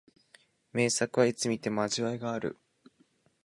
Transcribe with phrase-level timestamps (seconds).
[0.73, 2.57] 名作はいつ観ても味わいがある